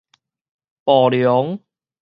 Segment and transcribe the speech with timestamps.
[0.83, 1.59] 暴龍